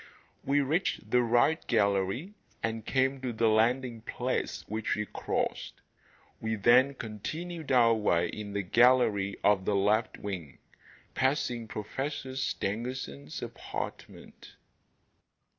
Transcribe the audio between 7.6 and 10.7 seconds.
our way in the gallery of the left wing,